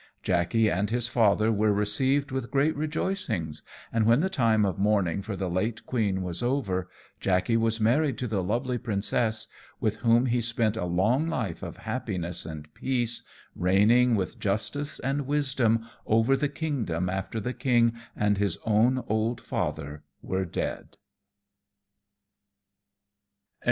[0.23, 3.61] Jackey and his father were received with great rejoicings,
[3.93, 6.89] and when the time of mourning for the late queen was over,
[7.19, 9.47] Jackey was married to the lovely princess,
[9.79, 13.21] with whom he spent a long life of happiness and peace,
[13.55, 19.39] reigning with justice and wisdom over the kingdom after the king and his own old
[19.39, 20.97] father were dead.